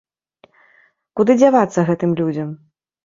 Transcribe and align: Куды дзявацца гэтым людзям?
Куды 1.21 1.31
дзявацца 1.41 1.85
гэтым 1.91 2.11
людзям? 2.23 2.49